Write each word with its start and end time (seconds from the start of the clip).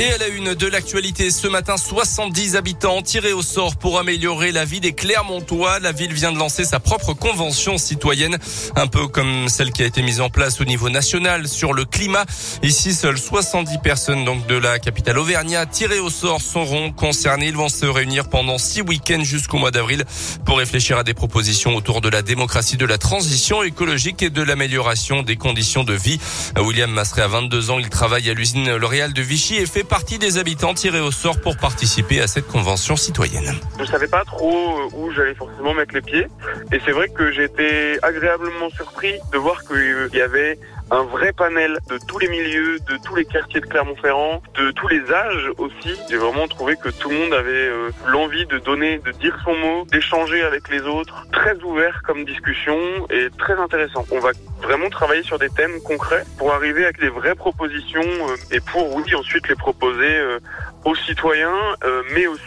Et 0.00 0.10
à 0.14 0.16
la 0.16 0.28
une 0.28 0.54
de 0.54 0.66
l'actualité 0.66 1.30
ce 1.30 1.46
matin, 1.46 1.76
70 1.76 2.56
habitants 2.56 3.02
tirés 3.02 3.34
au 3.34 3.42
sort 3.42 3.76
pour 3.76 3.98
améliorer 3.98 4.50
la 4.50 4.64
vie 4.64 4.80
des 4.80 4.94
Clermontois. 4.94 5.78
La 5.78 5.92
ville 5.92 6.14
vient 6.14 6.32
de 6.32 6.38
lancer 6.38 6.64
sa 6.64 6.80
propre 6.80 7.12
convention 7.12 7.76
citoyenne, 7.76 8.38
un 8.76 8.86
peu 8.86 9.08
comme 9.08 9.50
celle 9.50 9.72
qui 9.72 9.82
a 9.82 9.84
été 9.84 10.00
mise 10.00 10.22
en 10.22 10.30
place 10.30 10.58
au 10.62 10.64
niveau 10.64 10.88
national 10.88 11.46
sur 11.46 11.74
le 11.74 11.84
climat. 11.84 12.24
Ici, 12.62 12.94
seules 12.94 13.18
70 13.18 13.76
personnes 13.84 14.24
donc 14.24 14.46
de 14.46 14.54
la 14.54 14.78
capitale 14.78 15.18
Auvergnat 15.18 15.66
tirées 15.66 15.98
au 15.98 16.08
sort 16.08 16.40
seront 16.40 16.92
concernées. 16.92 17.48
Ils 17.48 17.56
vont 17.56 17.68
se 17.68 17.84
réunir 17.84 18.30
pendant 18.30 18.56
six 18.56 18.80
week-ends 18.80 19.22
jusqu'au 19.22 19.58
mois 19.58 19.70
d'avril 19.70 20.06
pour 20.46 20.56
réfléchir 20.56 20.96
à 20.96 21.04
des 21.04 21.12
propositions 21.12 21.76
autour 21.76 22.00
de 22.00 22.08
la 22.08 22.22
démocratie, 22.22 22.78
de 22.78 22.86
la 22.86 22.96
transition 22.96 23.62
écologique 23.62 24.22
et 24.22 24.30
de 24.30 24.40
l'amélioration 24.40 25.22
des 25.22 25.36
conditions 25.36 25.84
de 25.84 25.92
vie. 25.92 26.18
William 26.58 26.90
Masseret 26.90 27.20
a 27.20 27.28
22 27.28 27.68
ans. 27.68 27.78
Il 27.78 27.90
travaille 27.90 28.30
à 28.30 28.32
l'usine 28.32 28.76
L'Oréal 28.76 29.12
de 29.12 29.20
Vichy 29.20 29.56
et 29.56 29.66
fait 29.66 29.89
partie 29.90 30.18
des 30.18 30.38
habitants 30.38 30.72
tirés 30.72 31.00
au 31.00 31.10
sort 31.10 31.40
pour 31.40 31.56
participer 31.56 32.20
à 32.20 32.28
cette 32.28 32.46
convention 32.46 32.94
citoyenne. 32.94 33.52
Je 33.80 33.84
savais 33.84 34.06
pas 34.06 34.24
trop 34.24 34.88
où 34.94 35.10
j'allais 35.10 35.34
forcément 35.34 35.74
mettre 35.74 35.94
les 35.94 36.00
pieds. 36.00 36.26
Et 36.72 36.80
c'est 36.84 36.92
vrai 36.92 37.08
que 37.08 37.30
été 37.40 37.98
agréablement 38.02 38.70
surpris 38.70 39.14
de 39.32 39.38
voir 39.38 39.64
qu'il 39.64 40.10
y 40.12 40.20
avait 40.20 40.58
un 40.90 41.04
vrai 41.04 41.32
panel 41.32 41.78
de 41.88 41.98
tous 42.08 42.18
les 42.18 42.28
milieux, 42.28 42.78
de 42.80 42.96
tous 43.04 43.14
les 43.14 43.24
quartiers 43.24 43.60
de 43.60 43.66
Clermont-Ferrand, 43.66 44.42
de 44.56 44.70
tous 44.72 44.88
les 44.88 45.00
âges 45.12 45.50
aussi. 45.58 45.96
J'ai 46.08 46.16
vraiment 46.16 46.48
trouvé 46.48 46.74
que 46.76 46.88
tout 46.88 47.08
le 47.08 47.16
monde 47.16 47.32
avait 47.32 47.52
euh, 47.52 47.90
l'envie 48.08 48.44
de 48.46 48.58
donner, 48.58 48.98
de 48.98 49.12
dire 49.12 49.38
son 49.44 49.54
mot, 49.54 49.84
d'échanger 49.92 50.42
avec 50.42 50.68
les 50.68 50.82
autres. 50.82 51.26
Très 51.32 51.56
ouvert 51.62 52.02
comme 52.04 52.24
discussion 52.24 52.76
et 53.10 53.28
très 53.38 53.54
intéressant. 53.54 54.04
On 54.10 54.18
va 54.18 54.30
vraiment 54.62 54.90
travailler 54.90 55.22
sur 55.22 55.38
des 55.38 55.48
thèmes 55.50 55.80
concrets 55.82 56.24
pour 56.38 56.52
arriver 56.52 56.84
avec 56.84 56.98
des 56.98 57.08
vraies 57.08 57.36
propositions 57.36 58.00
euh, 58.02 58.36
et 58.50 58.60
pour, 58.60 58.94
oui, 58.96 59.14
ensuite 59.14 59.48
les 59.48 59.54
proposer 59.54 60.16
euh, 60.16 60.40
aux 60.84 60.94
citoyens, 60.94 61.76
mais 62.14 62.26
aussi 62.26 62.40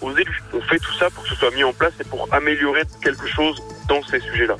aux 0.00 0.12
élus. 0.12 0.42
On 0.54 0.62
fait 0.62 0.78
tout 0.78 0.94
ça 0.94 1.10
pour 1.10 1.24
que 1.24 1.28
ce 1.28 1.34
soit 1.34 1.50
mis 1.50 1.62
en 1.62 1.74
place 1.74 1.92
et 2.00 2.04
pour 2.04 2.26
améliorer 2.32 2.84
quelque 3.02 3.23
chose 3.26 3.62
dans 3.88 4.02
ces 4.02 4.20
sujets-là. 4.20 4.56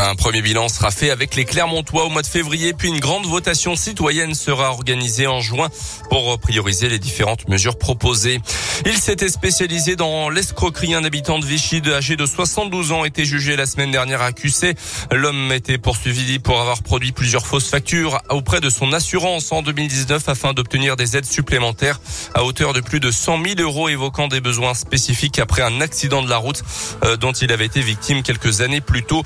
Un 0.00 0.14
premier 0.14 0.42
bilan 0.42 0.68
sera 0.68 0.92
fait 0.92 1.10
avec 1.10 1.34
les 1.34 1.44
Clermontois 1.44 2.04
au 2.04 2.08
mois 2.08 2.22
de 2.22 2.26
février, 2.28 2.72
puis 2.72 2.88
une 2.88 3.00
grande 3.00 3.26
votation 3.26 3.74
citoyenne 3.74 4.32
sera 4.32 4.70
organisée 4.70 5.26
en 5.26 5.40
juin 5.40 5.70
pour 6.08 6.38
prioriser 6.38 6.88
les 6.88 7.00
différentes 7.00 7.48
mesures 7.48 7.76
proposées. 7.76 8.40
Il 8.86 8.96
s'était 8.96 9.28
spécialisé 9.28 9.96
dans 9.96 10.30
l'escroquerie. 10.30 10.94
Un 10.94 11.02
habitant 11.02 11.40
de 11.40 11.44
Vichy 11.44 11.80
de 11.80 11.92
âgé 11.92 12.14
de 12.14 12.26
72 12.26 12.92
ans 12.92 13.04
était 13.04 13.24
jugé 13.24 13.56
la 13.56 13.66
semaine 13.66 13.90
dernière 13.90 14.22
à 14.22 14.30
QC. 14.30 14.76
L'homme 15.10 15.50
était 15.50 15.78
poursuivi 15.78 16.38
pour 16.38 16.60
avoir 16.60 16.84
produit 16.84 17.10
plusieurs 17.10 17.44
fausses 17.44 17.68
factures 17.68 18.20
auprès 18.28 18.60
de 18.60 18.70
son 18.70 18.92
assurance 18.92 19.50
en 19.50 19.62
2019 19.62 20.28
afin 20.28 20.52
d'obtenir 20.52 20.94
des 20.94 21.16
aides 21.16 21.26
supplémentaires 21.26 22.00
à 22.34 22.44
hauteur 22.44 22.72
de 22.72 22.80
plus 22.80 23.00
de 23.00 23.10
100 23.10 23.42
000 23.44 23.60
euros 23.60 23.88
évoquant 23.88 24.28
des 24.28 24.40
besoins 24.40 24.74
spécifiques 24.74 25.40
après 25.40 25.62
un 25.62 25.80
accident 25.80 26.22
de 26.22 26.30
la 26.30 26.36
route 26.36 26.62
euh, 27.04 27.16
dont 27.16 27.32
il 27.32 27.50
avait 27.50 27.66
été 27.66 27.80
victime 27.80 28.22
quelques 28.22 28.60
années 28.60 28.80
plus 28.80 29.02
tôt. 29.02 29.24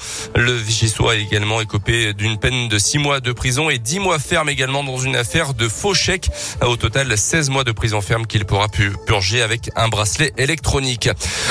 Vichysois 0.63 1.13
a 1.13 1.17
également 1.17 1.61
écopé 1.61 2.15
d'une 2.15 2.39
peine 2.39 2.69
de 2.69 2.79
6 2.79 2.99
mois 2.99 3.21
de 3.21 3.33
prison 3.33 3.71
et 3.71 3.79
10 3.79 3.99
mois 3.99 4.19
ferme 4.19 4.49
également 4.49 4.85
dans 4.85 4.99
une 4.99 5.17
affaire 5.17 5.55
de 5.55 5.69
faux 5.69 5.95
chèques. 5.95 6.31
Au 6.65 6.77
total, 6.77 7.17
16 7.17 7.51
mois 7.51 7.65
de 7.65 7.73
prison 7.73 8.01
ferme 8.01 8.27
qu'il 8.27 8.45
pourra 8.45 8.67
purger 8.69 9.43
avec 9.43 9.71
un 9.77 9.89
bracelet 9.89 10.33
électronique. 10.39 11.11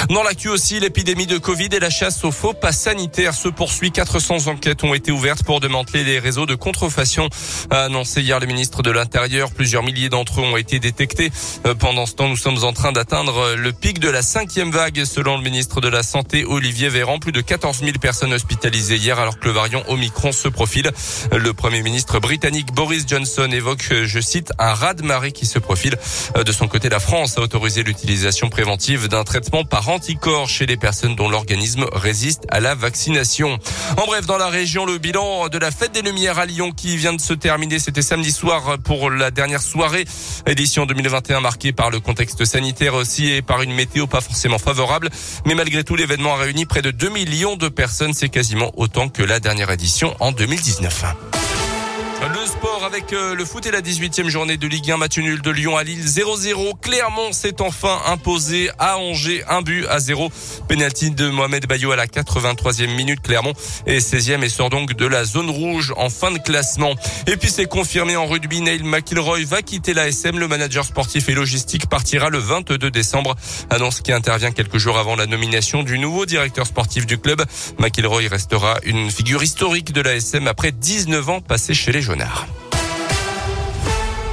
Dans 0.09 0.23
l'actu 0.23 0.49
aussi, 0.49 0.79
l'épidémie 0.79 1.27
de 1.27 1.37
Covid 1.37 1.69
et 1.71 1.79
la 1.79 1.89
chasse 1.89 2.23
aux 2.23 2.31
faux 2.31 2.53
pas 2.53 2.71
sanitaires 2.71 3.33
se 3.33 3.49
poursuit. 3.49 3.91
400 3.91 4.47
enquêtes 4.47 4.83
ont 4.83 4.93
été 4.93 5.11
ouvertes 5.11 5.43
pour 5.43 5.59
démanteler 5.59 6.03
les 6.03 6.19
réseaux 6.19 6.45
de 6.45 6.55
contrefaçon, 6.55 7.29
a 7.69 7.83
annoncé 7.83 8.21
hier 8.21 8.39
le 8.39 8.47
ministre 8.47 8.81
de 8.81 8.91
l'Intérieur. 8.91 9.51
Plusieurs 9.51 9.83
milliers 9.83 10.09
d'entre 10.09 10.41
eux 10.41 10.43
ont 10.43 10.57
été 10.57 10.79
détectés. 10.79 11.31
Euh, 11.65 11.75
pendant 11.75 12.05
ce 12.05 12.13
temps, 12.13 12.29
nous 12.29 12.37
sommes 12.37 12.63
en 12.63 12.73
train 12.73 12.91
d'atteindre 12.91 13.55
le 13.55 13.73
pic 13.73 13.99
de 13.99 14.09
la 14.09 14.21
cinquième 14.21 14.71
vague, 14.71 15.03
selon 15.05 15.38
le 15.38 15.44
ministre 15.44 15.81
de 15.81 15.88
la 15.88 16.03
Santé, 16.03 16.45
Olivier 16.45 16.89
Véran. 16.89 17.19
Plus 17.19 17.31
de 17.31 17.41
14 17.41 17.79
000 17.79 17.91
personnes 18.00 18.33
hospitalisées 18.33 19.00
hier 19.01 19.19
alors 19.19 19.39
que 19.39 19.45
le 19.45 19.51
variant 19.51 19.84
Omicron 19.88 20.31
se 20.31 20.47
profile. 20.47 20.91
Le 21.31 21.53
premier 21.53 21.81
ministre 21.81 22.19
britannique 22.19 22.72
Boris 22.73 23.06
Johnson 23.07 23.50
évoque, 23.51 23.91
je 24.03 24.19
cite, 24.19 24.53
un 24.59 24.73
raz-de-marée 24.73 25.31
qui 25.31 25.45
se 25.45 25.59
profile. 25.59 25.97
De 26.35 26.51
son 26.51 26.67
côté, 26.67 26.89
la 26.89 27.00
France 27.00 27.38
a 27.38 27.41
autorisé 27.41 27.84
l'utilisation 27.84 28.50
préventive 28.50 29.07
d'un 29.07 29.23
traitement 29.23 29.63
par 29.63 29.89
anticorps 29.89 30.50
chez 30.50 30.66
les 30.66 30.78
personnes 30.78 31.16
dont 31.16 31.29
l'organisme 31.29 31.85
résiste 31.91 32.44
à 32.50 32.59
la 32.59 32.75
vaccination. 32.75 33.57
En 33.97 34.06
bref, 34.06 34.25
dans 34.25 34.38
la 34.38 34.47
région, 34.47 34.85
le 34.85 34.97
bilan 34.97 35.47
de 35.50 35.57
la 35.57 35.72
fête 35.72 35.91
des 35.91 36.01
Lumières 36.01 36.38
à 36.38 36.45
Lyon 36.45 36.72
qui 36.72 36.97
vient 36.97 37.13
de 37.13 37.22
se 37.22 37.33
terminer, 37.33 37.79
c'était 37.79 38.01
samedi 38.01 38.31
soir 38.31 38.78
pour 38.83 39.09
la 39.09 39.31
dernière 39.31 39.62
soirée, 39.62 40.06
édition 40.45 40.85
2021 40.85 41.39
marquée 41.39 41.73
par 41.73 41.89
le 41.89 42.00
contexte 42.00 42.45
sanitaire 42.45 42.94
aussi 42.94 43.31
et 43.31 43.41
par 43.41 43.62
une 43.62 43.73
météo 43.73 44.06
pas 44.07 44.22
forcément 44.22 44.59
favorable. 44.59 45.09
Mais 45.45 45.56
malgré 45.56 45.83
tout, 45.83 45.95
l'événement 45.95 46.35
a 46.35 46.38
réuni 46.38 46.66
près 46.66 46.81
de 46.81 46.91
2 46.91 47.09
millions 47.09 47.56
de 47.56 47.69
personnes. 47.69 48.13
C'est 48.13 48.29
quasiment 48.29 48.72
autant 48.81 49.09
que 49.09 49.22
la 49.22 49.40
dernière 49.40 49.69
édition 49.69 50.16
en 50.19 50.31
2019. 50.31 51.31
Le 52.21 52.45
sport 52.45 52.83
avec 52.85 53.13
euh, 53.13 53.33
le 53.33 53.43
foot 53.45 53.65
et 53.65 53.71
la 53.71 53.81
18e 53.81 54.27
journée 54.29 54.55
de 54.55 54.67
Ligue 54.67 54.91
1 54.91 54.97
match 54.97 55.17
nul 55.17 55.41
de 55.41 55.49
Lyon 55.49 55.75
à 55.75 55.83
Lille 55.83 56.05
0-0. 56.05 56.79
Clermont 56.79 57.31
s'est 57.31 57.61
enfin 57.61 57.99
imposé 58.05 58.69
à 58.77 58.99
Angers 58.99 59.43
un 59.49 59.63
but 59.63 59.87
à 59.87 59.99
0. 59.99 60.31
Penalty 60.67 61.09
de 61.09 61.29
Mohamed 61.29 61.65
Bayo 61.65 61.91
à 61.91 61.95
la 61.95 62.05
83e 62.05 62.95
minute. 62.95 63.21
Clermont 63.21 63.53
est 63.87 63.97
16e 63.97 64.43
et 64.43 64.49
sort 64.49 64.69
donc 64.69 64.93
de 64.93 65.05
la 65.07 65.23
zone 65.23 65.49
rouge 65.49 65.93
en 65.97 66.11
fin 66.11 66.29
de 66.29 66.37
classement. 66.37 66.93
Et 67.25 67.37
puis 67.37 67.49
c'est 67.49 67.65
confirmé 67.65 68.15
en 68.15 68.27
rugby, 68.27 68.61
Neil 68.61 68.83
McIlroy 68.83 69.43
va 69.45 69.63
quitter 69.63 69.95
la 69.95 70.07
SM. 70.07 70.38
Le 70.38 70.47
manager 70.47 70.85
sportif 70.85 71.27
et 71.27 71.33
logistique 71.33 71.89
partira 71.89 72.29
le 72.29 72.38
22 72.38 72.91
décembre. 72.91 73.35
Annonce 73.71 74.01
qui 74.01 74.11
intervient 74.11 74.51
quelques 74.51 74.77
jours 74.77 74.99
avant 74.99 75.15
la 75.15 75.25
nomination 75.25 75.81
du 75.81 75.97
nouveau 75.97 76.27
directeur 76.27 76.67
sportif 76.67 77.07
du 77.07 77.17
club. 77.17 77.43
McIlroy 77.79 78.27
restera 78.29 78.77
une 78.83 79.09
figure 79.09 79.41
historique 79.41 79.91
de 79.91 80.01
la 80.01 80.13
SM 80.13 80.47
après 80.47 80.71
19 80.71 81.29
ans 81.29 81.41
passés 81.41 81.73
chez 81.73 81.91
les 81.91 82.10
Jaunards. 82.11 82.60